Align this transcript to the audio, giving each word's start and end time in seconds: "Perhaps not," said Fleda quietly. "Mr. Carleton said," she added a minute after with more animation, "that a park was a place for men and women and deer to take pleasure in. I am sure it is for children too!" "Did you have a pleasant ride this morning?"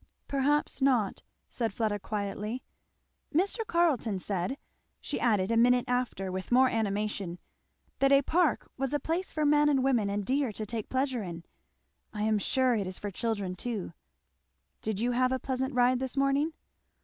"Perhaps 0.27 0.81
not," 0.81 1.21
said 1.47 1.71
Fleda 1.75 1.99
quietly. 1.99 2.63
"Mr. 3.31 3.59
Carleton 3.67 4.17
said," 4.17 4.57
she 4.99 5.19
added 5.19 5.51
a 5.51 5.55
minute 5.57 5.85
after 5.87 6.31
with 6.31 6.51
more 6.51 6.69
animation, 6.69 7.37
"that 7.99 8.11
a 8.11 8.23
park 8.23 8.67
was 8.77 8.95
a 8.95 8.99
place 8.99 9.31
for 9.31 9.45
men 9.45 9.69
and 9.69 9.83
women 9.83 10.09
and 10.09 10.25
deer 10.25 10.51
to 10.53 10.65
take 10.65 10.89
pleasure 10.89 11.21
in. 11.21 11.43
I 12.13 12.23
am 12.23 12.39
sure 12.39 12.73
it 12.73 12.87
is 12.87 12.97
for 12.97 13.11
children 13.11 13.53
too!" 13.53 13.93
"Did 14.81 14.99
you 14.99 15.11
have 15.11 15.31
a 15.31 15.37
pleasant 15.37 15.75
ride 15.75 15.99
this 15.99 16.17
morning?" 16.17 16.53